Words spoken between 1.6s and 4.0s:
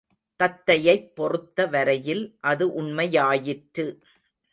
வரையில் அது உண்மையாயிற்று.